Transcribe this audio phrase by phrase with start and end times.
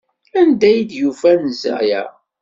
[0.39, 2.01] Anda ay d-yufa anza-a?